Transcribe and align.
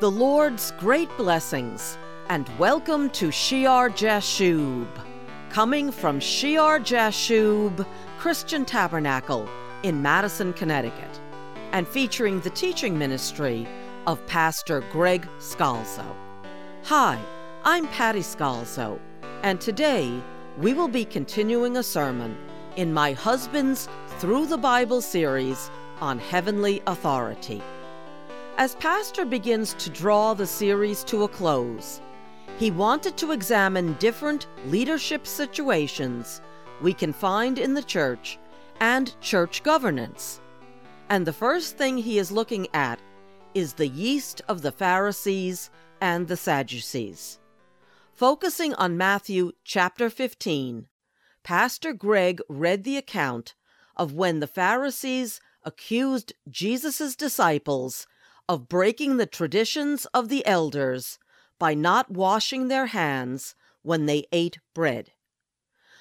The 0.00 0.10
Lord's 0.12 0.70
great 0.78 1.08
blessings, 1.16 1.98
and 2.28 2.48
welcome 2.56 3.10
to 3.10 3.32
Shear 3.32 3.90
Jashub, 3.90 4.86
coming 5.50 5.90
from 5.90 6.20
Shear 6.20 6.78
Jashub 6.78 7.84
Christian 8.16 8.64
Tabernacle 8.64 9.48
in 9.82 10.00
Madison, 10.00 10.52
Connecticut, 10.52 11.20
and 11.72 11.88
featuring 11.88 12.38
the 12.42 12.50
teaching 12.50 12.96
ministry 12.96 13.66
of 14.06 14.24
Pastor 14.28 14.84
Greg 14.92 15.28
Scalzo. 15.40 16.06
Hi, 16.84 17.20
I'm 17.64 17.88
Patty 17.88 18.20
Scalzo, 18.20 19.00
and 19.42 19.60
today 19.60 20.22
we 20.58 20.74
will 20.74 20.86
be 20.86 21.04
continuing 21.04 21.76
a 21.76 21.82
sermon 21.82 22.38
in 22.76 22.94
my 22.94 23.14
husband's 23.14 23.88
Through 24.20 24.46
the 24.46 24.58
Bible 24.58 25.00
series 25.00 25.72
on 26.00 26.20
heavenly 26.20 26.84
authority. 26.86 27.60
As 28.58 28.74
Pastor 28.74 29.24
begins 29.24 29.72
to 29.74 29.88
draw 29.88 30.34
the 30.34 30.44
series 30.44 31.04
to 31.04 31.22
a 31.22 31.28
close, 31.28 32.00
he 32.58 32.72
wanted 32.72 33.16
to 33.18 33.30
examine 33.30 33.92
different 34.00 34.48
leadership 34.66 35.28
situations 35.28 36.40
we 36.82 36.92
can 36.92 37.12
find 37.12 37.60
in 37.60 37.74
the 37.74 37.84
church 37.84 38.36
and 38.80 39.14
church 39.20 39.62
governance. 39.62 40.40
And 41.08 41.24
the 41.24 41.32
first 41.32 41.76
thing 41.76 41.98
he 41.98 42.18
is 42.18 42.32
looking 42.32 42.66
at 42.74 42.98
is 43.54 43.74
the 43.74 43.86
yeast 43.86 44.42
of 44.48 44.62
the 44.62 44.72
Pharisees 44.72 45.70
and 46.00 46.26
the 46.26 46.36
Sadducees. 46.36 47.38
Focusing 48.12 48.74
on 48.74 48.96
Matthew 48.96 49.52
chapter 49.62 50.10
15, 50.10 50.88
Pastor 51.44 51.92
Greg 51.92 52.40
read 52.48 52.82
the 52.82 52.96
account 52.96 53.54
of 53.96 54.14
when 54.14 54.40
the 54.40 54.48
Pharisees 54.48 55.40
accused 55.64 56.32
Jesus' 56.50 57.14
disciples 57.14 58.08
of 58.48 58.68
breaking 58.68 59.16
the 59.16 59.26
traditions 59.26 60.06
of 60.06 60.28
the 60.28 60.44
elders 60.46 61.18
by 61.58 61.74
not 61.74 62.10
washing 62.10 62.68
their 62.68 62.86
hands 62.86 63.54
when 63.82 64.06
they 64.06 64.26
ate 64.32 64.58
bread. 64.74 65.12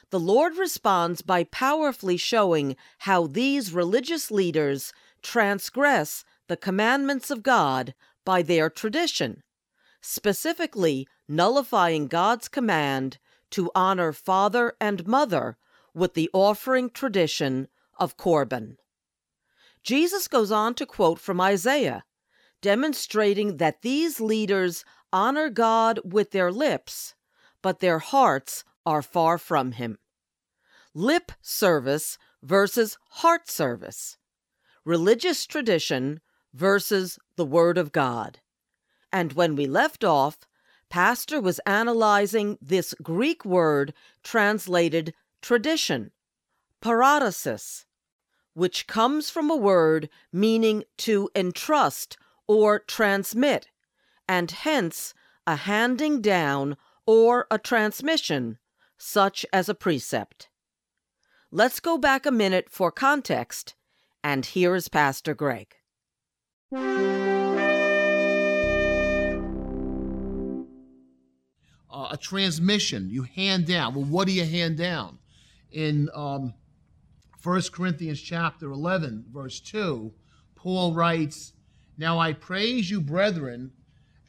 The 0.09 0.20
Lord 0.20 0.58
responds 0.58 1.22
by 1.22 1.44
powerfully 1.44 2.16
showing 2.16 2.78
how 3.00 3.28
these 3.28 3.73
religious 3.73 4.31
leaders 4.31 4.94
transgress 5.22 6.23
the 6.48 6.56
commandments 6.56 7.30
of 7.30 7.44
God 7.44 7.94
by 8.23 8.42
their 8.42 8.70
tradition, 8.70 9.44
specifically 10.02 11.08
nullifying 11.28 12.08
God's 12.08 12.48
command 12.48 13.18
to 13.52 13.72
honor 13.75 14.14
father 14.14 14.73
and 14.80 15.06
mother 15.06 15.58
with 15.94 16.14
the 16.14 16.30
offering 16.31 16.90
tradition 16.90 17.68
of 18.00 18.16
Corban. 18.16 18.78
Jesus 19.84 20.28
goes 20.28 20.52
on 20.52 20.73
to 20.75 20.86
quote 20.86 21.20
from 21.20 21.42
Isaiah 21.42 22.03
demonstrating 22.61 23.58
that 23.58 23.81
these 23.81 24.19
leaders 24.19 24.83
honor 25.13 25.50
God 25.50 26.00
with 26.03 26.31
their 26.31 26.52
lips, 26.52 27.16
but 27.61 27.80
their 27.80 28.00
hearts 28.00 28.63
are 28.86 29.02
far 29.02 29.38
from 29.38 29.73
Him. 29.73 29.97
Lip 30.94 31.31
service 31.41 32.17
versus 32.41 32.97
heart 33.09 33.50
service. 33.50 34.17
Religious 34.85 35.45
tradition 35.45 36.22
versus 36.53 37.19
the 37.35 37.45
Word 37.45 37.78
of 37.78 37.91
God. 37.91 38.39
And 39.11 39.33
when 39.33 39.55
we 39.55 39.67
left 39.67 40.03
off, 40.03 40.39
Pastor 40.89 41.41
was 41.41 41.59
analyzing 41.66 42.58
this 42.61 42.94
Greek 43.02 43.44
word 43.44 43.94
translated 44.23 45.13
tradition, 45.41 46.11
paradosis, 46.81 47.85
which 48.53 48.88
comes 48.88 49.30
from 49.30 49.50
a 49.50 49.55
word 49.55 50.09
meaning 50.31 50.83
to 50.97 51.30
entrust 51.35 52.17
or 52.48 52.80
transmit, 52.80 53.70
and 54.28 54.52
hence 54.52 55.14
a 55.45 55.56
handing 55.56 56.22
down 56.22 56.78
or 57.06 57.48
a 57.50 57.58
transmission, 57.58 58.58
such 58.98 59.45
as 59.53 59.70
a 59.70 59.76
precept. 59.76 60.50
Let's 61.52 61.80
go 61.80 61.97
back 61.97 62.25
a 62.25 62.31
minute 62.31 62.68
for 62.69 62.91
context, 62.91 63.75
and 64.24 64.46
here 64.46 64.75
is 64.75 64.90
Pastor 64.90 65.34
Greg. 65.34 65.75
Uh, 71.90 72.09
a 72.12 72.18
transmission 72.18 73.09
you 73.09 73.24
hand 73.24 73.66
down. 73.66 73.96
Well, 73.96 74.03
what 74.03 74.28
do 74.28 74.34
you 74.34 74.44
hand 74.44 74.78
down? 74.78 75.19
In 75.72 76.09
um, 76.14 76.53
1 77.41 77.62
Corinthians 77.72 78.19
chapter 78.19 78.69
11, 78.69 79.25
verse 79.31 79.62
2, 79.62 80.12
Paul 80.56 80.94
writes, 80.94 81.53
now 81.97 82.19
I 82.19 82.34
praise 82.34 82.90
you, 82.90 83.02
brethren, 83.02 83.72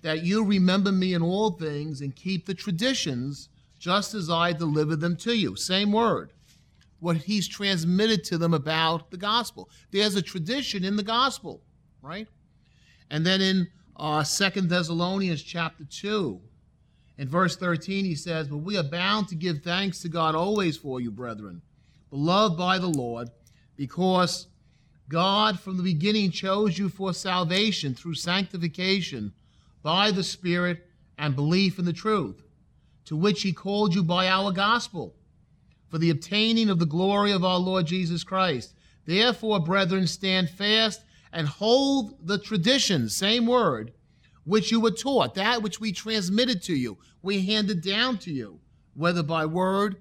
that 0.02 0.24
you 0.24 0.44
remember 0.44 0.92
me 0.92 1.14
in 1.14 1.22
all 1.22 1.50
things 1.50 2.00
and 2.00 2.14
keep 2.14 2.46
the 2.46 2.54
traditions 2.54 3.48
just 3.78 4.14
as 4.14 4.30
I 4.30 4.52
delivered 4.52 5.00
them 5.00 5.16
to 5.16 5.36
you. 5.36 5.56
Same 5.56 5.92
word. 5.92 6.32
What 7.00 7.16
he's 7.16 7.46
transmitted 7.46 8.24
to 8.24 8.38
them 8.38 8.54
about 8.54 9.10
the 9.10 9.16
gospel. 9.16 9.68
There's 9.90 10.16
a 10.16 10.22
tradition 10.22 10.84
in 10.84 10.96
the 10.96 11.02
gospel, 11.02 11.62
right? 12.02 12.26
And 13.10 13.24
then 13.24 13.40
in 13.40 13.68
uh, 13.96 14.24
2 14.24 14.62
Thessalonians 14.62 15.42
chapter 15.42 15.84
2, 15.84 16.40
in 17.18 17.28
verse 17.28 17.56
13, 17.56 18.04
he 18.04 18.14
says, 18.14 18.48
But 18.48 18.58
we 18.58 18.76
are 18.76 18.84
bound 18.84 19.28
to 19.28 19.34
give 19.34 19.62
thanks 19.62 20.00
to 20.02 20.08
God 20.08 20.34
always 20.34 20.76
for 20.76 21.00
you, 21.00 21.10
brethren, 21.10 21.62
beloved 22.10 22.56
by 22.56 22.78
the 22.78 22.88
Lord, 22.88 23.28
because 23.76 24.46
God 25.08 25.58
from 25.58 25.76
the 25.76 25.82
beginning 25.82 26.30
chose 26.30 26.78
you 26.78 26.88
for 26.88 27.14
salvation 27.14 27.94
through 27.94 28.14
sanctification 28.14 29.32
by 29.82 30.10
the 30.10 30.22
Spirit 30.22 30.86
and 31.16 31.34
belief 31.34 31.78
in 31.78 31.86
the 31.86 31.92
truth, 31.92 32.42
to 33.06 33.16
which 33.16 33.42
He 33.42 33.52
called 33.52 33.94
you 33.94 34.02
by 34.02 34.28
our 34.28 34.52
gospel, 34.52 35.14
for 35.88 35.98
the 35.98 36.10
obtaining 36.10 36.68
of 36.68 36.78
the 36.78 36.86
glory 36.86 37.32
of 37.32 37.42
our 37.42 37.58
Lord 37.58 37.86
Jesus 37.86 38.22
Christ. 38.22 38.74
Therefore, 39.06 39.60
brethren, 39.60 40.06
stand 40.06 40.50
fast 40.50 41.02
and 41.32 41.48
hold 41.48 42.26
the 42.26 42.38
traditions, 42.38 43.16
same 43.16 43.46
word, 43.46 43.92
which 44.44 44.70
you 44.70 44.80
were 44.80 44.90
taught, 44.90 45.34
that 45.34 45.62
which 45.62 45.80
we 45.80 45.92
transmitted 45.92 46.62
to 46.64 46.74
you, 46.74 46.98
we 47.22 47.46
handed 47.46 47.82
down 47.82 48.18
to 48.18 48.30
you, 48.30 48.60
whether 48.94 49.22
by 49.22 49.46
word 49.46 49.96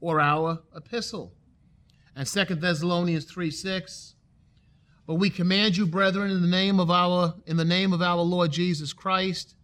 or 0.00 0.20
our 0.20 0.60
epistle. 0.74 1.34
And 2.16 2.26
2 2.26 2.56
Thessalonians 2.56 3.24
3 3.26 3.50
6 3.50 4.14
but 5.08 5.14
we 5.14 5.30
command 5.30 5.74
you, 5.74 5.86
brethren, 5.86 6.30
in 6.30 6.42
the 6.42 6.46
name 6.46 6.78
of 6.78 6.90
our 6.90 7.34
in 7.46 7.56
the 7.56 7.64
name 7.64 7.94
of 7.94 8.02
our 8.02 8.20
Lord 8.20 8.52
Jesus 8.52 8.92
Christ, 8.92 9.54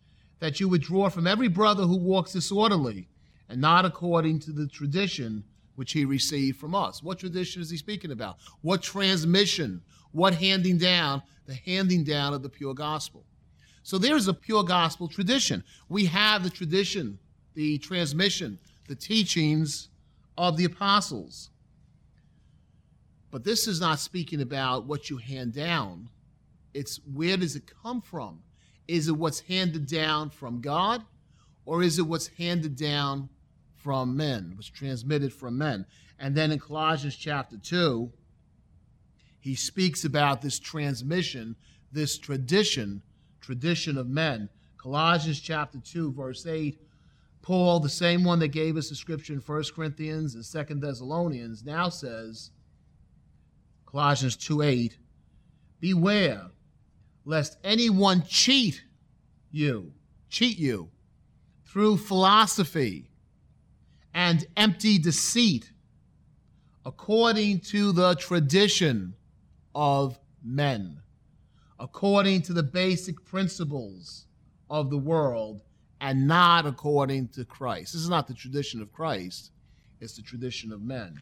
that 0.40 0.58
you 0.58 0.70
withdraw 0.70 1.10
from 1.10 1.26
every 1.26 1.48
brother 1.48 1.82
who 1.82 1.98
walks 1.98 2.32
disorderly 2.32 3.08
and 3.50 3.60
not 3.60 3.84
according 3.84 4.38
to 4.40 4.52
the 4.52 4.66
tradition 4.66 5.44
which 5.74 5.92
he 5.92 6.06
received 6.06 6.58
from 6.58 6.74
us. 6.74 7.02
What 7.02 7.18
tradition 7.18 7.60
is 7.60 7.68
he 7.68 7.76
speaking 7.76 8.10
about? 8.10 8.38
What 8.62 8.82
transmission? 8.82 9.82
What 10.12 10.34
handing 10.34 10.78
down? 10.78 11.20
The 11.44 11.56
handing 11.66 12.04
down 12.04 12.32
of 12.32 12.42
the 12.42 12.48
pure 12.48 12.72
gospel. 12.72 13.22
So 13.82 13.98
there's 13.98 14.28
a 14.28 14.34
pure 14.34 14.64
gospel 14.64 15.08
tradition. 15.08 15.62
We 15.90 16.06
have 16.06 16.42
the 16.42 16.48
tradition, 16.48 17.18
the 17.52 17.76
transmission, 17.76 18.58
the 18.88 18.94
teachings 18.94 19.90
of 20.38 20.56
the 20.56 20.64
apostles. 20.64 21.50
But 23.34 23.42
this 23.42 23.66
is 23.66 23.80
not 23.80 23.98
speaking 23.98 24.40
about 24.40 24.86
what 24.86 25.10
you 25.10 25.16
hand 25.16 25.54
down. 25.54 26.08
It's 26.72 27.00
where 27.12 27.36
does 27.36 27.56
it 27.56 27.68
come 27.82 28.00
from? 28.00 28.44
Is 28.86 29.08
it 29.08 29.16
what's 29.16 29.40
handed 29.40 29.88
down 29.88 30.30
from 30.30 30.60
God 30.60 31.02
or 31.64 31.82
is 31.82 31.98
it 31.98 32.06
what's 32.06 32.28
handed 32.28 32.76
down 32.76 33.28
from 33.74 34.16
men, 34.16 34.52
what's 34.54 34.68
transmitted 34.68 35.32
from 35.32 35.58
men? 35.58 35.84
And 36.20 36.36
then 36.36 36.52
in 36.52 36.60
Colossians 36.60 37.16
chapter 37.16 37.58
2, 37.58 38.08
he 39.40 39.56
speaks 39.56 40.04
about 40.04 40.40
this 40.40 40.60
transmission, 40.60 41.56
this 41.90 42.16
tradition, 42.16 43.02
tradition 43.40 43.98
of 43.98 44.06
men. 44.06 44.48
Colossians 44.76 45.40
chapter 45.40 45.80
2, 45.80 46.12
verse 46.12 46.46
8, 46.46 46.80
Paul, 47.42 47.80
the 47.80 47.88
same 47.88 48.22
one 48.22 48.38
that 48.38 48.52
gave 48.52 48.76
us 48.76 48.90
the 48.90 48.94
scripture 48.94 49.32
in 49.32 49.40
1 49.40 49.64
Corinthians 49.74 50.36
and 50.36 50.68
2 50.68 50.76
Thessalonians, 50.76 51.64
now 51.64 51.88
says, 51.88 52.52
Colossians 53.94 54.34
2 54.34 54.62
8. 54.62 54.98
Beware 55.78 56.50
lest 57.24 57.56
anyone 57.62 58.24
cheat 58.26 58.82
you, 59.52 59.92
cheat 60.28 60.58
you 60.58 60.90
through 61.64 61.98
philosophy 61.98 63.08
and 64.12 64.48
empty 64.56 64.98
deceit, 64.98 65.70
according 66.84 67.60
to 67.60 67.92
the 67.92 68.16
tradition 68.16 69.14
of 69.76 70.18
men, 70.42 71.00
according 71.78 72.42
to 72.42 72.52
the 72.52 72.64
basic 72.64 73.24
principles 73.24 74.26
of 74.68 74.90
the 74.90 74.98
world, 74.98 75.60
and 76.00 76.26
not 76.26 76.66
according 76.66 77.28
to 77.28 77.44
Christ. 77.44 77.92
This 77.92 78.02
is 78.02 78.10
not 78.10 78.26
the 78.26 78.34
tradition 78.34 78.82
of 78.82 78.92
Christ, 78.92 79.52
it's 80.00 80.16
the 80.16 80.22
tradition 80.22 80.72
of 80.72 80.82
men. 80.82 81.20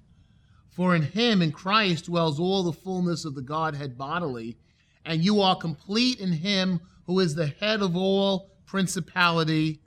For 0.72 0.96
in 0.96 1.02
him, 1.02 1.42
in 1.42 1.52
Christ, 1.52 2.06
dwells 2.06 2.40
all 2.40 2.62
the 2.62 2.72
fullness 2.72 3.26
of 3.26 3.34
the 3.34 3.42
Godhead 3.42 3.98
bodily, 3.98 4.56
and 5.04 5.22
you 5.22 5.42
are 5.42 5.54
complete 5.54 6.18
in 6.18 6.32
him 6.32 6.80
who 7.06 7.20
is 7.20 7.34
the 7.34 7.46
head 7.46 7.82
of 7.82 7.94
all 7.94 8.50
principality 8.64 9.80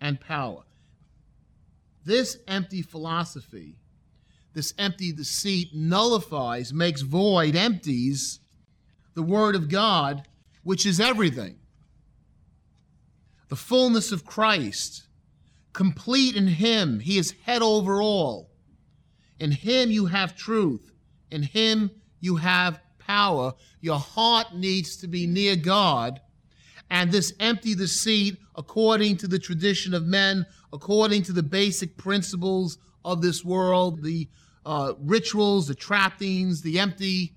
and 0.00 0.20
power. 0.20 0.64
This 2.04 2.38
empty 2.48 2.82
philosophy, 2.82 3.76
this 4.52 4.74
empty 4.78 5.12
deceit 5.12 5.68
nullifies, 5.72 6.72
makes 6.72 7.02
void, 7.02 7.54
empties 7.54 8.40
the 9.14 9.22
Word 9.22 9.54
of 9.54 9.68
God, 9.68 10.26
which 10.64 10.84
is 10.84 10.98
everything. 10.98 11.56
The 13.48 13.56
fullness 13.56 14.10
of 14.10 14.26
Christ, 14.26 15.06
complete 15.72 16.34
in 16.34 16.48
Him, 16.48 16.98
He 16.98 17.16
is 17.16 17.34
head 17.44 17.62
over 17.62 18.02
all. 18.02 18.50
In 19.38 19.50
Him 19.50 19.90
you 19.90 20.06
have 20.06 20.36
truth, 20.36 20.92
in 21.30 21.42
Him 21.42 21.90
you 22.20 22.36
have 22.36 22.80
power. 22.98 23.54
Your 23.80 23.98
heart 23.98 24.54
needs 24.54 24.96
to 24.98 25.06
be 25.06 25.26
near 25.26 25.56
God. 25.56 26.20
And 26.90 27.10
this 27.10 27.32
empty 27.40 27.74
deceit, 27.74 28.38
according 28.54 29.16
to 29.18 29.26
the 29.26 29.38
tradition 29.38 29.92
of 29.92 30.04
men, 30.04 30.46
according 30.72 31.22
to 31.24 31.32
the 31.32 31.42
basic 31.42 31.96
principles 31.96 32.78
of 33.04 33.22
this 33.22 33.44
world, 33.44 34.02
the 34.02 34.28
uh, 34.64 34.94
rituals, 35.00 35.68
the 35.68 35.74
trappings, 35.74 36.62
the 36.62 36.78
empty 36.78 37.34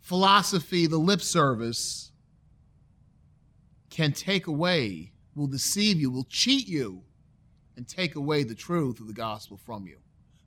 philosophy, 0.00 0.86
the 0.86 0.98
lip 0.98 1.20
service, 1.20 2.12
can 3.90 4.12
take 4.12 4.46
away, 4.46 5.12
will 5.34 5.46
deceive 5.46 5.98
you, 5.98 6.10
will 6.10 6.26
cheat 6.28 6.68
you, 6.68 7.02
and 7.76 7.88
take 7.88 8.14
away 8.14 8.42
the 8.44 8.54
truth 8.54 9.00
of 9.00 9.06
the 9.06 9.12
gospel 9.12 9.56
from 9.56 9.86
you. 9.86 9.98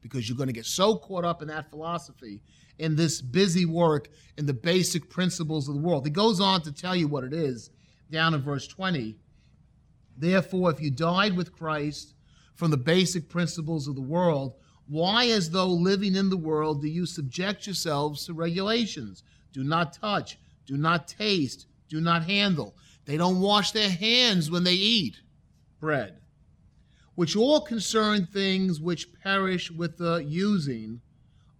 Because 0.02 0.28
you're 0.28 0.38
going 0.38 0.48
to 0.48 0.54
get 0.54 0.66
so 0.66 0.96
caught 0.96 1.26
up 1.26 1.42
in 1.42 1.48
that 1.50 1.70
philosophy 1.70 2.42
in 2.78 2.96
this 2.96 3.22
busy 3.22 3.66
work 3.66 4.10
in 4.38 4.46
the 4.46 4.54
basic 4.54 5.10
principles 5.10 5.68
of 5.68 5.76
the 5.76 5.82
world. 5.82 6.06
He 6.06 6.12
goes 6.12 6.40
on 6.40 6.62
to 6.62 6.72
tell 6.72 6.96
you 6.96 7.08
what 7.08 7.26
it 7.26 7.34
is 7.34 7.70
down 8.10 8.34
in 8.34 8.42
verse 8.42 8.68
20. 8.68 9.18
Therefore, 10.18 10.72
if 10.72 10.82
you 10.82 10.90
died 10.90 11.36
with 11.36 11.56
Christ 11.56 12.14
from 12.56 12.72
the 12.72 12.78
basic 12.78 13.30
principles 13.30 13.88
of 13.88 13.96
the 13.96 14.02
world, 14.02 14.56
why, 14.88 15.28
as 15.28 15.52
though 15.52 15.68
living 15.68 16.16
in 16.16 16.30
the 16.30 16.38
world, 16.38 16.82
do 16.82 16.88
you 16.88 17.06
subject 17.06 17.68
yourselves 17.68 18.26
to 18.26 18.34
regulations? 18.34 19.24
Do 19.54 19.64
not 19.64 19.94
touch, 19.94 20.40
do 20.66 20.78
not 20.78 21.08
taste, 21.08 21.68
do 21.90 22.02
not 22.02 22.24
handle. 22.24 22.76
They 23.06 23.18
don't 23.18 23.40
wash 23.40 23.72
their 23.72 23.90
hands 23.90 24.50
when 24.50 24.64
they 24.64 24.74
eat 24.74 25.22
bread, 25.80 26.20
which 27.20 27.36
all 27.36 27.60
concern 27.60 28.26
things 28.28 28.80
which 28.80 29.12
perish 29.22 29.70
with 29.70 29.98
the 29.98 30.24
using 30.26 31.02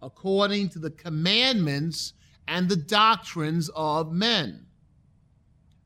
according 0.00 0.70
to 0.70 0.78
the 0.78 0.90
commandments 0.90 2.14
and 2.48 2.66
the 2.66 2.76
doctrines 2.76 3.68
of 3.76 4.10
men. 4.10 4.64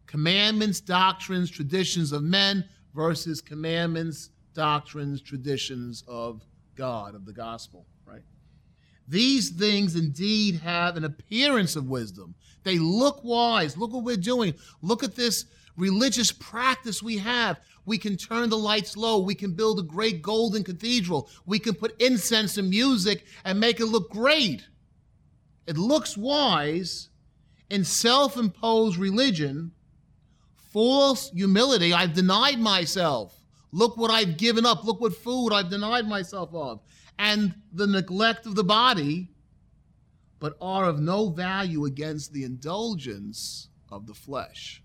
Commandments, 0.06 0.80
doctrines, 0.80 1.50
traditions 1.50 2.12
of 2.12 2.22
men 2.22 2.64
versus 2.94 3.40
commandments, 3.40 4.30
doctrines, 4.54 5.20
traditions 5.20 6.04
of 6.06 6.44
God, 6.76 7.16
of 7.16 7.26
the 7.26 7.32
gospel, 7.32 7.84
right? 8.06 8.22
These 9.08 9.50
things 9.50 9.96
indeed 9.96 10.60
have 10.60 10.96
an 10.96 11.02
appearance 11.02 11.74
of 11.74 11.88
wisdom. 11.88 12.36
They 12.62 12.78
look 12.78 13.24
wise. 13.24 13.76
Look 13.76 13.92
what 13.92 14.04
we're 14.04 14.16
doing. 14.18 14.54
Look 14.82 15.02
at 15.02 15.16
this 15.16 15.46
religious 15.76 16.32
practice 16.32 17.02
we 17.02 17.18
have. 17.18 17.60
We 17.86 17.98
can 17.98 18.16
turn 18.16 18.48
the 18.48 18.56
lights 18.56 18.96
low. 18.96 19.18
We 19.20 19.34
can 19.34 19.52
build 19.52 19.78
a 19.78 19.82
great 19.82 20.22
golden 20.22 20.64
cathedral. 20.64 21.28
We 21.44 21.58
can 21.58 21.74
put 21.74 22.00
incense 22.00 22.56
and 22.56 22.70
music 22.70 23.24
and 23.44 23.60
make 23.60 23.80
it 23.80 23.86
look 23.86 24.10
great. 24.10 24.66
It 25.66 25.76
looks 25.76 26.16
wise 26.16 27.08
in 27.70 27.84
self 27.84 28.36
imposed 28.36 28.96
religion, 28.96 29.72
false 30.72 31.30
humility. 31.30 31.92
I've 31.92 32.14
denied 32.14 32.58
myself. 32.58 33.38
Look 33.72 33.96
what 33.96 34.10
I've 34.10 34.36
given 34.36 34.64
up. 34.64 34.84
Look 34.84 35.00
what 35.00 35.16
food 35.16 35.50
I've 35.52 35.70
denied 35.70 36.06
myself 36.06 36.50
of. 36.54 36.80
And 37.18 37.54
the 37.72 37.86
neglect 37.86 38.46
of 38.46 38.54
the 38.54 38.64
body, 38.64 39.30
but 40.38 40.56
are 40.60 40.84
of 40.84 41.00
no 41.00 41.30
value 41.30 41.84
against 41.84 42.32
the 42.32 42.44
indulgence 42.44 43.68
of 43.90 44.06
the 44.06 44.14
flesh. 44.14 44.83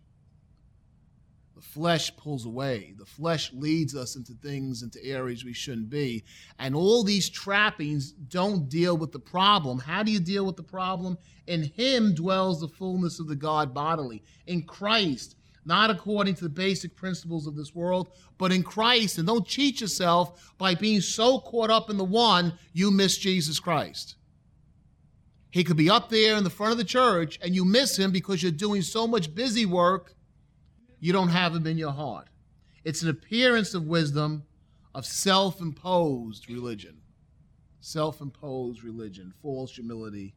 The 1.59 1.65
flesh 1.65 2.15
pulls 2.15 2.45
away. 2.45 2.93
The 2.97 3.05
flesh 3.05 3.51
leads 3.51 3.93
us 3.93 4.15
into 4.15 4.31
things, 4.31 4.81
into 4.81 5.03
areas 5.03 5.43
we 5.43 5.51
shouldn't 5.51 5.89
be. 5.89 6.23
And 6.57 6.73
all 6.73 7.03
these 7.03 7.27
trappings 7.27 8.13
don't 8.13 8.69
deal 8.69 8.95
with 8.95 9.11
the 9.11 9.19
problem. 9.19 9.77
How 9.77 10.01
do 10.01 10.09
you 10.09 10.21
deal 10.21 10.45
with 10.45 10.55
the 10.55 10.63
problem? 10.63 11.17
In 11.47 11.63
Him 11.63 12.13
dwells 12.13 12.61
the 12.61 12.69
fullness 12.69 13.19
of 13.19 13.27
the 13.27 13.35
God 13.35 13.73
bodily. 13.73 14.23
In 14.47 14.61
Christ, 14.61 15.35
not 15.65 15.89
according 15.89 16.35
to 16.35 16.45
the 16.45 16.49
basic 16.49 16.95
principles 16.95 17.45
of 17.45 17.57
this 17.57 17.75
world, 17.75 18.07
but 18.37 18.53
in 18.53 18.63
Christ. 18.63 19.17
And 19.17 19.27
don't 19.27 19.45
cheat 19.45 19.81
yourself 19.81 20.53
by 20.57 20.75
being 20.75 21.01
so 21.01 21.39
caught 21.39 21.69
up 21.69 21.89
in 21.89 21.97
the 21.97 22.05
one, 22.05 22.53
you 22.71 22.89
miss 22.89 23.17
Jesus 23.17 23.59
Christ. 23.59 24.15
He 25.51 25.65
could 25.65 25.75
be 25.75 25.89
up 25.89 26.09
there 26.09 26.37
in 26.37 26.45
the 26.45 26.49
front 26.49 26.71
of 26.71 26.77
the 26.77 26.85
church 26.85 27.37
and 27.41 27.53
you 27.53 27.65
miss 27.65 27.99
him 27.99 28.11
because 28.11 28.41
you're 28.41 28.51
doing 28.53 28.81
so 28.81 29.05
much 29.05 29.35
busy 29.35 29.65
work 29.65 30.15
you 30.99 31.13
don't 31.13 31.29
have 31.29 31.53
them 31.53 31.67
in 31.67 31.77
your 31.77 31.91
heart. 31.91 32.27
It's 32.83 33.01
an 33.01 33.09
appearance 33.09 33.73
of 33.73 33.85
wisdom 33.85 34.43
of 34.93 35.05
self 35.05 35.61
imposed 35.61 36.49
religion. 36.49 36.97
Self 37.81 38.21
imposed 38.21 38.83
religion, 38.83 39.33
false 39.41 39.75
humility. 39.75 40.35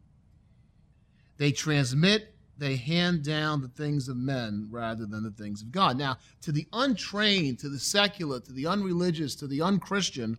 They 1.38 1.50
transmit, 1.50 2.34
they 2.58 2.76
hand 2.76 3.24
down 3.24 3.62
the 3.62 3.68
things 3.68 4.08
of 4.08 4.16
men 4.16 4.68
rather 4.70 5.06
than 5.06 5.24
the 5.24 5.30
things 5.30 5.62
of 5.62 5.72
God. 5.72 5.98
Now, 5.98 6.18
to 6.42 6.52
the 6.52 6.68
untrained, 6.72 7.58
to 7.60 7.68
the 7.68 7.78
secular, 7.78 8.38
to 8.40 8.52
the 8.52 8.66
unreligious, 8.66 9.34
to 9.36 9.46
the 9.46 9.62
unchristian, 9.62 10.38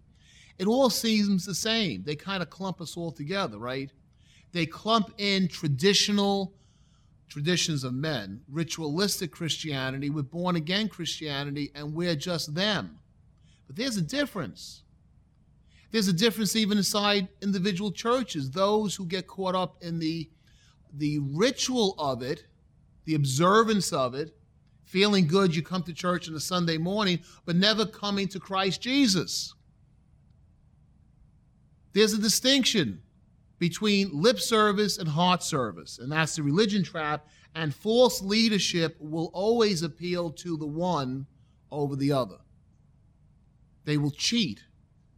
it 0.57 0.67
all 0.67 0.89
seems 0.89 1.45
the 1.45 1.55
same. 1.55 2.03
They 2.03 2.15
kind 2.15 2.41
of 2.41 2.49
clump 2.49 2.79
us 2.79 2.95
all 2.95 3.11
together, 3.11 3.57
right? 3.57 3.91
They 4.51 4.65
clump 4.65 5.13
in 5.17 5.47
traditional 5.47 6.53
traditions 7.33 7.83
of 7.83 7.95
men, 7.95 8.39
ritualistic 8.47 9.31
Christianity 9.31 10.11
with 10.11 10.29
born 10.29 10.55
again 10.55 10.87
Christianity, 10.87 11.71
and 11.73 11.95
we're 11.95 12.15
just 12.15 12.53
them. 12.53 12.99
But 13.65 13.75
there's 13.75 13.97
a 13.97 14.03
difference. 14.03 14.83
There's 15.89 16.07
a 16.07 16.13
difference 16.13 16.55
even 16.55 16.77
inside 16.77 17.27
individual 17.41 17.91
churches. 17.91 18.51
Those 18.51 18.93
who 18.93 19.07
get 19.07 19.25
caught 19.25 19.55
up 19.55 19.77
in 19.81 19.97
the, 19.97 20.29
the 20.95 21.17
ritual 21.33 21.95
of 21.97 22.21
it, 22.21 22.45
the 23.05 23.15
observance 23.15 23.91
of 23.91 24.13
it, 24.13 24.37
feeling 24.85 25.25
good 25.25 25.55
you 25.55 25.63
come 25.63 25.81
to 25.83 25.93
church 25.93 26.29
on 26.29 26.35
a 26.35 26.39
Sunday 26.39 26.77
morning, 26.77 27.19
but 27.45 27.55
never 27.55 27.83
coming 27.83 28.27
to 28.27 28.39
Christ 28.39 28.79
Jesus. 28.79 29.55
There's 31.93 32.13
a 32.13 32.21
distinction 32.21 33.01
between 33.63 34.09
lip 34.11 34.41
service 34.41 34.97
and 34.97 35.07
heart 35.07 35.41
service, 35.41 35.97
and 35.97 36.11
that's 36.11 36.35
the 36.35 36.43
religion 36.43 36.83
trap. 36.83 37.25
And 37.55 37.73
false 37.73 38.21
leadership 38.21 38.97
will 38.99 39.31
always 39.33 39.83
appeal 39.83 40.31
to 40.31 40.57
the 40.57 40.67
one 40.67 41.25
over 41.71 41.95
the 41.95 42.11
other. 42.11 42.39
They 43.85 43.95
will 43.95 44.11
cheat 44.11 44.65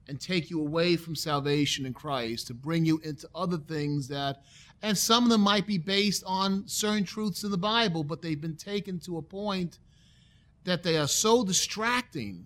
and 0.08 0.22
take 0.22 0.52
you 0.52 0.60
away 0.60 0.96
from 0.96 1.16
salvation 1.16 1.88
in 1.88 1.94
Christ 1.94 2.46
to 2.46 2.54
bring 2.54 2.86
you 2.86 3.02
into 3.04 3.28
other 3.34 3.58
things 3.58 4.10
that, 4.10 4.44
and 4.84 4.96
some 4.96 5.24
of 5.24 5.32
them 5.32 5.42
might 5.42 5.66
be 5.66 5.80
based 5.80 6.24
on 6.28 6.68
certain 6.68 7.04
truths 7.04 7.44
in 7.44 7.50
the 7.50 7.58
Bible, 7.58 8.04
but 8.04 8.22
they've 8.22 8.40
been 8.40 8.58
taken 8.58 9.00
to 9.00 9.18
a 9.18 9.24
point 9.24 9.80
that 10.66 10.84
they 10.84 10.98
are 10.98 11.08
so 11.08 11.44
distracting 11.44 12.46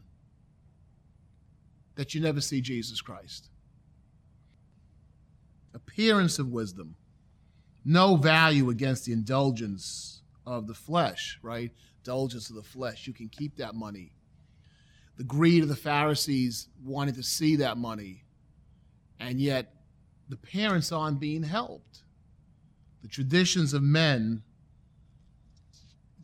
that 1.95 2.13
you 2.13 2.21
never 2.21 2.39
see 2.39 2.61
Jesus 2.61 3.01
Christ 3.01 3.49
appearance 5.73 6.39
of 6.39 6.49
wisdom, 6.49 6.95
no 7.85 8.15
value 8.15 8.69
against 8.69 9.05
the 9.05 9.13
indulgence 9.13 10.21
of 10.45 10.67
the 10.67 10.73
flesh, 10.73 11.39
right? 11.41 11.71
Indulgence 11.99 12.49
of 12.49 12.55
the 12.55 12.63
flesh. 12.63 13.07
You 13.07 13.13
can 13.13 13.29
keep 13.29 13.57
that 13.57 13.75
money. 13.75 14.11
The 15.17 15.23
greed 15.23 15.63
of 15.63 15.69
the 15.69 15.75
Pharisees 15.75 16.67
wanted 16.83 17.15
to 17.15 17.23
see 17.23 17.57
that 17.57 17.77
money, 17.77 18.23
and 19.19 19.39
yet 19.39 19.73
the 20.29 20.37
parents 20.37 20.91
aren't 20.91 21.19
being 21.19 21.43
helped. 21.43 22.03
The 23.01 23.07
traditions 23.07 23.73
of 23.73 23.81
men, 23.81 24.43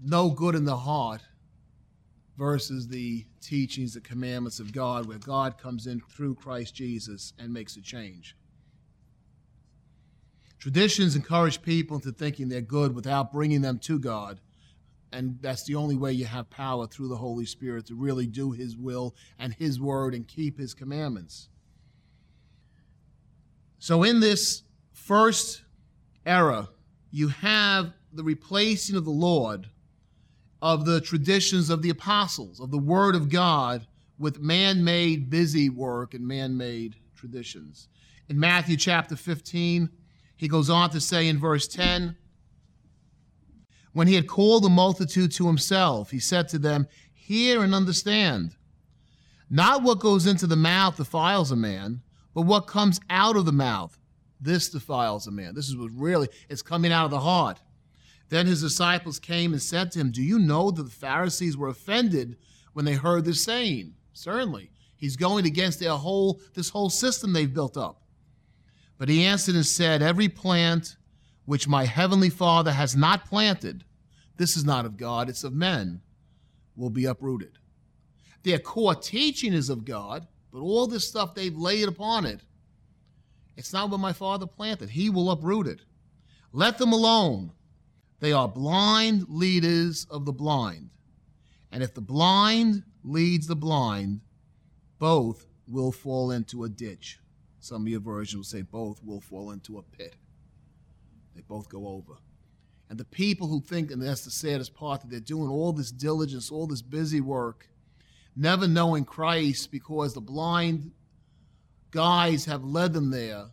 no 0.03 0.29
good 0.29 0.55
in 0.55 0.65
the 0.65 0.77
heart, 0.77 1.21
versus 2.37 2.87
the 2.87 3.25
teachings, 3.41 3.93
the 3.93 4.01
commandments 4.01 4.59
of 4.59 4.73
God, 4.73 5.05
where 5.07 5.17
God 5.17 5.57
comes 5.57 5.87
in 5.87 6.01
through 6.01 6.35
Christ 6.35 6.75
Jesus 6.75 7.33
and 7.39 7.53
makes 7.53 7.77
a 7.77 7.81
change. 7.81 8.35
Traditions 10.65 11.15
encourage 11.15 11.61
people 11.61 11.97
into 11.97 12.11
thinking 12.11 12.49
they're 12.49 12.59
good 12.59 12.95
without 12.95 13.31
bringing 13.31 13.61
them 13.61 13.77
to 13.77 13.99
God. 13.99 14.41
And 15.13 15.37
that's 15.39 15.63
the 15.63 15.75
only 15.75 15.95
way 15.95 16.11
you 16.11 16.25
have 16.25 16.49
power 16.49 16.87
through 16.87 17.09
the 17.09 17.17
Holy 17.17 17.45
Spirit 17.45 17.85
to 17.85 17.93
really 17.93 18.25
do 18.25 18.51
His 18.51 18.75
will 18.75 19.13
and 19.37 19.53
His 19.53 19.79
word 19.79 20.15
and 20.15 20.27
keep 20.27 20.57
His 20.57 20.73
commandments. 20.73 21.49
So, 23.77 24.01
in 24.01 24.21
this 24.21 24.63
first 24.91 25.61
era, 26.25 26.69
you 27.11 27.27
have 27.27 27.93
the 28.11 28.23
replacing 28.23 28.95
of 28.95 29.05
the 29.05 29.11
Lord 29.11 29.69
of 30.63 30.85
the 30.85 30.99
traditions 30.99 31.69
of 31.69 31.83
the 31.83 31.91
apostles, 31.91 32.59
of 32.59 32.71
the 32.71 32.79
Word 32.79 33.13
of 33.13 33.29
God, 33.29 33.85
with 34.17 34.39
man 34.39 34.83
made 34.83 35.29
busy 35.29 35.69
work 35.69 36.15
and 36.15 36.27
man 36.27 36.57
made 36.57 36.95
traditions. 37.15 37.87
In 38.29 38.39
Matthew 38.39 38.77
chapter 38.77 39.15
15, 39.15 39.91
he 40.35 40.47
goes 40.47 40.69
on 40.69 40.89
to 40.91 41.01
say 41.01 41.27
in 41.27 41.39
verse 41.39 41.67
10 41.67 42.15
When 43.93 44.07
he 44.07 44.15
had 44.15 44.27
called 44.27 44.63
the 44.63 44.69
multitude 44.69 45.31
to 45.33 45.47
himself, 45.47 46.11
he 46.11 46.19
said 46.19 46.47
to 46.49 46.59
them, 46.59 46.87
Hear 47.13 47.63
and 47.63 47.73
understand. 47.73 48.55
Not 49.49 49.83
what 49.83 49.99
goes 49.99 50.25
into 50.25 50.47
the 50.47 50.55
mouth 50.55 50.97
defiles 50.97 51.51
a 51.51 51.55
man, 51.55 52.01
but 52.33 52.41
what 52.41 52.67
comes 52.67 52.99
out 53.09 53.35
of 53.35 53.45
the 53.45 53.51
mouth, 53.51 53.97
this 54.41 54.69
defiles 54.69 55.27
a 55.27 55.31
man. 55.31 55.55
This 55.55 55.69
is 55.69 55.77
what 55.77 55.91
really 55.93 56.27
is 56.49 56.61
coming 56.61 56.91
out 56.91 57.05
of 57.05 57.11
the 57.11 57.19
heart. 57.19 57.61
Then 58.29 58.47
his 58.47 58.61
disciples 58.61 59.19
came 59.19 59.53
and 59.53 59.61
said 59.61 59.91
to 59.91 59.99
him, 59.99 60.11
Do 60.11 60.21
you 60.21 60.39
know 60.39 60.71
that 60.71 60.83
the 60.83 60.89
Pharisees 60.89 61.55
were 61.55 61.69
offended 61.69 62.37
when 62.73 62.85
they 62.85 62.93
heard 62.93 63.23
this 63.23 63.43
saying? 63.43 63.93
Certainly. 64.13 64.71
He's 64.97 65.15
going 65.15 65.45
against 65.45 65.79
their 65.79 65.91
whole 65.91 66.41
this 66.53 66.69
whole 66.69 66.89
system 66.89 67.33
they've 67.33 67.53
built 67.53 67.77
up. 67.77 68.01
But 68.97 69.09
he 69.09 69.25
answered 69.25 69.55
and 69.55 69.65
said, 69.65 70.01
Every 70.01 70.29
plant 70.29 70.95
which 71.45 71.67
my 71.67 71.85
heavenly 71.85 72.29
Father 72.29 72.71
has 72.71 72.95
not 72.95 73.25
planted, 73.25 73.83
this 74.37 74.57
is 74.57 74.65
not 74.65 74.85
of 74.85 74.97
God, 74.97 75.29
it's 75.29 75.43
of 75.43 75.53
men, 75.53 76.01
will 76.75 76.89
be 76.89 77.05
uprooted. 77.05 77.57
Their 78.43 78.59
core 78.59 78.95
teaching 78.95 79.53
is 79.53 79.69
of 79.69 79.85
God, 79.85 80.27
but 80.51 80.59
all 80.59 80.87
this 80.87 81.07
stuff 81.07 81.33
they've 81.33 81.55
laid 81.55 81.87
upon 81.87 82.25
it, 82.25 82.41
it's 83.57 83.73
not 83.73 83.89
what 83.89 83.99
my 83.99 84.13
Father 84.13 84.45
planted. 84.45 84.89
He 84.89 85.09
will 85.09 85.31
uproot 85.31 85.67
it. 85.67 85.81
Let 86.51 86.77
them 86.77 86.93
alone. 86.93 87.51
They 88.19 88.31
are 88.31 88.47
blind 88.47 89.27
leaders 89.29 90.05
of 90.09 90.25
the 90.25 90.33
blind. 90.33 90.89
And 91.71 91.83
if 91.83 91.93
the 91.93 92.01
blind 92.01 92.83
leads 93.03 93.47
the 93.47 93.55
blind, 93.55 94.21
both 94.99 95.45
will 95.67 95.91
fall 95.91 96.31
into 96.31 96.63
a 96.63 96.69
ditch. 96.69 97.19
Some 97.65 97.81
of 97.81 97.87
your 97.87 97.99
versions 97.99 98.35
will 98.35 98.43
say 98.43 98.61
both 98.61 99.03
will 99.03 99.19
fall 99.19 99.49
into 99.49 99.79
a 99.79 99.81
pit. 99.81 100.15
They 101.35 101.41
both 101.41 101.67
go 101.67 101.87
over. 101.87 102.13
And 102.91 102.99
the 102.99 103.05
people 103.05 103.47
who 103.47 103.59
think, 103.59 103.89
and 103.89 103.99
that's 103.99 104.23
the 104.23 104.29
saddest 104.29 104.75
part, 104.75 105.01
that 105.01 105.09
they're 105.09 105.19
doing 105.19 105.49
all 105.49 105.73
this 105.73 105.89
diligence, 105.89 106.51
all 106.51 106.67
this 106.67 106.83
busy 106.83 107.21
work, 107.21 107.67
never 108.35 108.67
knowing 108.67 109.03
Christ 109.03 109.71
because 109.71 110.13
the 110.13 110.21
blind 110.21 110.91
guys 111.89 112.45
have 112.45 112.63
led 112.63 112.93
them 112.93 113.09
there, 113.09 113.45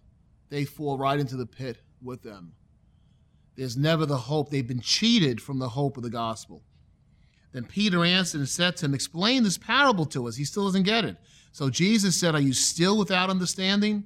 they 0.51 0.67
fall 0.67 0.99
right 0.99 1.19
into 1.19 1.37
the 1.37 1.47
pit 1.47 1.79
with 2.03 2.21
them. 2.21 2.53
There's 3.57 3.79
never 3.79 4.05
the 4.05 4.19
hope. 4.19 4.51
They've 4.51 4.69
been 4.69 4.81
cheated 4.81 5.41
from 5.41 5.59
the 5.59 5.71
hope 5.71 5.97
of 5.97 6.03
the 6.03 6.11
gospel. 6.11 6.63
Then 7.53 7.65
Peter 7.65 8.05
answered 8.05 8.39
and 8.39 8.49
said 8.49 8.77
to 8.77 8.87
him, 8.87 8.95
Explain 8.95 9.43
this 9.43 9.59
parable 9.59 10.07
to 10.07 10.27
us. 10.27 10.37
He 10.37 10.45
still 10.45 10.65
doesn't 10.65 10.85
get 10.85 11.05
it. 11.05 11.17
So 11.53 11.69
Jesus 11.69 12.19
said, 12.19 12.35
Are 12.35 12.41
you 12.41 12.55
still 12.55 12.99
without 12.99 13.31
understanding? 13.31 14.05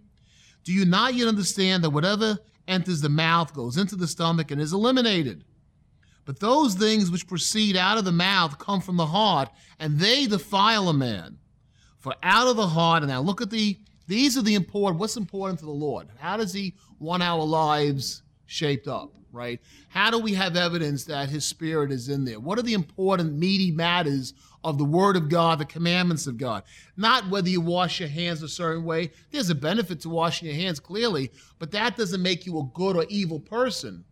Do 0.65 0.73
you 0.73 0.85
not 0.85 1.15
yet 1.15 1.29
understand 1.29 1.85
that 1.85 1.91
whatever 1.91 2.39
enters 2.67 3.01
the 3.01 3.09
mouth 3.09 3.55
goes 3.55 3.77
into 3.77 3.95
the 3.95 4.09
stomach 4.09 4.51
and 4.51 4.61
is 4.61 4.73
eliminated? 4.73 5.45
But 6.25 6.41
those 6.41 6.75
things 6.75 7.09
which 7.09 7.29
proceed 7.29 7.77
out 7.77 7.99
of 7.99 8.05
the 8.05 8.11
mouth 8.11 8.59
come 8.59 8.81
from 8.81 8.97
the 8.97 9.07
heart, 9.07 9.49
and 9.79 9.97
they 9.99 10.27
defile 10.27 10.89
a 10.89 10.93
man. 10.93 11.39
For 11.99 12.15
out 12.23 12.49
of 12.49 12.57
the 12.57 12.67
heart, 12.67 13.05
and 13.05 13.11
now 13.13 13.21
look 13.21 13.41
at 13.41 13.51
the, 13.51 13.79
these 14.09 14.37
are 14.37 14.43
the 14.43 14.57
important, 14.57 14.99
what's 14.99 15.17
important 15.17 15.61
to 15.61 15.67
the 15.67 15.71
Lord? 15.71 16.09
How 16.19 16.37
does 16.37 16.53
He 16.53 16.75
want 16.99 17.23
our 17.23 17.45
lives 17.45 18.23
shaped 18.47 18.89
up? 18.89 19.15
Right? 19.37 19.61
How 19.89 20.11
do 20.11 20.19
we 20.19 20.35
have 20.35 20.57
evidence 20.57 21.05
that 21.05 21.29
his 21.29 21.45
spirit 21.45 21.93
is 21.93 22.09
in 22.09 22.25
there? 22.25 22.41
What 22.41 22.59
are 22.59 22.63
the 22.63 22.75
important, 22.75 23.35
meaty 23.35 23.71
matters 23.71 24.35
of 24.65 24.79
the 24.79 24.85
word 24.85 25.15
of 25.15 25.29
God, 25.29 25.59
the 25.59 25.67
commandments 25.67 26.27
of 26.27 26.39
God? 26.39 26.65
Not 26.97 27.29
whether 27.29 27.49
you 27.49 27.61
wash 27.61 28.01
your 28.01 28.09
hands 28.09 28.43
a 28.43 28.49
certain 28.49 28.85
way. 28.85 29.13
There's 29.31 29.51
a 29.51 29.55
benefit 29.55 30.01
to 30.01 30.09
washing 30.09 30.49
your 30.49 30.57
hands, 30.57 30.81
clearly, 30.81 31.31
but 31.59 31.71
that 31.73 31.97
doesn't 31.97 32.23
make 32.23 32.47
you 32.47 32.59
a 32.59 32.71
good 32.75 32.97
or 32.97 33.05
evil 33.09 33.39
person. 33.39 34.05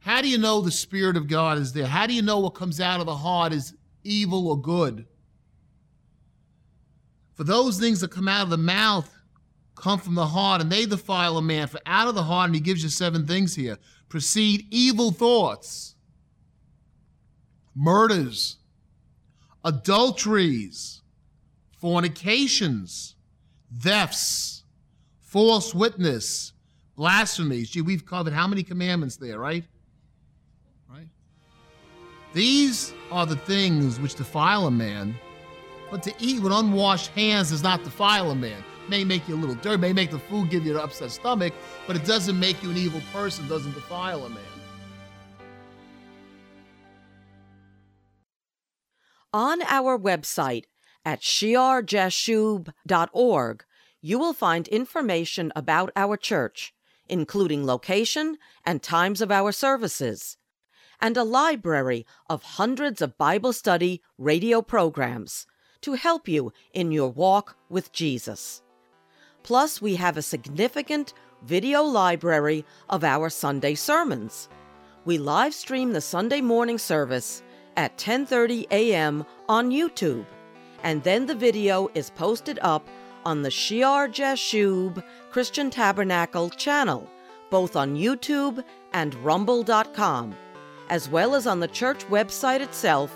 How 0.00 0.20
do 0.22 0.28
you 0.28 0.38
know 0.38 0.60
the 0.60 0.70
spirit 0.70 1.16
of 1.16 1.26
God 1.26 1.58
is 1.58 1.72
there? 1.72 1.86
How 1.86 2.06
do 2.06 2.14
you 2.14 2.22
know 2.22 2.38
what 2.38 2.50
comes 2.50 2.80
out 2.80 3.00
of 3.00 3.06
the 3.06 3.16
heart 3.16 3.52
is 3.52 3.74
evil 4.04 4.46
or 4.48 4.60
good? 4.60 5.06
For 7.34 7.44
those 7.44 7.80
things 7.80 8.00
that 8.00 8.12
come 8.12 8.28
out 8.28 8.44
of 8.44 8.50
the 8.50 8.56
mouth 8.56 9.12
come 9.76 9.98
from 9.98 10.14
the 10.14 10.26
heart 10.26 10.60
and 10.60 10.72
they 10.72 10.86
defile 10.86 11.36
a 11.36 11.42
man. 11.42 11.68
For 11.68 11.80
out 11.86 12.08
of 12.08 12.14
the 12.14 12.22
heart, 12.22 12.46
and 12.46 12.54
he 12.54 12.60
gives 12.60 12.82
you 12.82 12.88
seven 12.88 13.26
things 13.26 13.54
here, 13.54 13.78
proceed 14.08 14.66
evil 14.70 15.12
thoughts, 15.12 15.94
murders, 17.74 18.56
adulteries, 19.64 21.02
fornications, 21.80 23.14
thefts, 23.78 24.64
false 25.20 25.74
witness, 25.74 26.52
blasphemies. 26.96 27.70
Gee, 27.70 27.82
we've 27.82 28.06
covered 28.06 28.32
how 28.32 28.46
many 28.46 28.62
commandments 28.62 29.16
there, 29.16 29.38
right? 29.38 29.64
Right? 30.88 31.06
These 32.32 32.94
are 33.10 33.26
the 33.26 33.36
things 33.36 34.00
which 34.00 34.14
defile 34.14 34.66
a 34.66 34.70
man, 34.70 35.14
but 35.90 36.02
to 36.04 36.14
eat 36.18 36.40
with 36.40 36.52
unwashed 36.52 37.10
hands 37.10 37.50
does 37.50 37.62
not 37.62 37.84
defile 37.84 38.30
a 38.30 38.34
man 38.34 38.64
may 38.88 39.04
make 39.04 39.28
you 39.28 39.34
a 39.34 39.36
little 39.36 39.56
dirty, 39.56 39.76
may 39.76 39.92
make 39.92 40.10
the 40.10 40.18
food 40.18 40.50
give 40.50 40.64
you 40.64 40.76
an 40.76 40.82
upset 40.82 41.10
stomach, 41.10 41.52
but 41.86 41.96
it 41.96 42.04
doesn't 42.04 42.38
make 42.38 42.62
you 42.62 42.70
an 42.70 42.76
evil 42.76 43.02
person, 43.12 43.48
doesn't 43.48 43.74
defile 43.74 44.24
a 44.24 44.28
man. 44.28 44.38
On 49.32 49.60
our 49.62 49.98
website 49.98 50.64
at 51.04 51.20
shearjashub.org, 51.20 53.64
you 54.00 54.18
will 54.18 54.32
find 54.32 54.68
information 54.68 55.52
about 55.54 55.90
our 55.94 56.16
church, 56.16 56.72
including 57.08 57.66
location 57.66 58.38
and 58.64 58.82
times 58.82 59.20
of 59.20 59.30
our 59.30 59.52
services, 59.52 60.38
and 61.00 61.16
a 61.16 61.24
library 61.24 62.06
of 62.30 62.42
hundreds 62.42 63.02
of 63.02 63.18
Bible 63.18 63.52
study 63.52 64.00
radio 64.16 64.62
programs 64.62 65.46
to 65.82 65.94
help 65.94 66.26
you 66.26 66.52
in 66.72 66.90
your 66.90 67.10
walk 67.10 67.56
with 67.68 67.92
Jesus. 67.92 68.62
Plus, 69.46 69.80
we 69.80 69.94
have 69.94 70.16
a 70.16 70.22
significant 70.22 71.14
video 71.42 71.84
library 71.84 72.64
of 72.90 73.04
our 73.04 73.30
Sunday 73.30 73.76
sermons. 73.76 74.48
We 75.04 75.18
live 75.18 75.54
stream 75.54 75.92
the 75.92 76.00
Sunday 76.00 76.40
morning 76.40 76.78
service 76.78 77.44
at 77.76 77.96
10:30 77.96 78.66
a.m. 78.72 79.24
on 79.48 79.70
YouTube, 79.70 80.26
and 80.82 81.00
then 81.04 81.26
the 81.26 81.34
video 81.36 81.88
is 81.94 82.10
posted 82.10 82.58
up 82.60 82.88
on 83.24 83.42
the 83.42 83.50
Shear 83.52 84.08
Jashub 84.08 85.00
Christian 85.30 85.70
Tabernacle 85.70 86.50
channel, 86.50 87.08
both 87.48 87.76
on 87.76 87.94
YouTube 87.94 88.64
and 88.92 89.14
rumble.com, 89.24 90.34
as 90.90 91.08
well 91.08 91.36
as 91.36 91.46
on 91.46 91.60
the 91.60 91.68
church 91.68 92.04
website 92.08 92.62
itself 92.62 93.12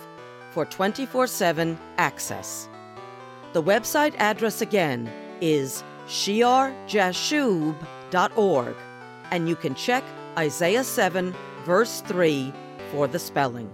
for 0.52 0.64
24/7 0.64 1.76
access. 1.98 2.68
The 3.52 3.64
website 3.64 4.14
address 4.18 4.60
again 4.60 5.10
is 5.40 5.82
shearjashub.org, 6.10 8.76
and 9.30 9.48
you 9.48 9.54
can 9.54 9.76
check 9.76 10.02
Isaiah 10.36 10.82
7, 10.82 11.32
verse 11.64 12.00
3 12.02 12.52
for 12.90 13.06
the 13.06 13.20
spelling. 13.20 13.70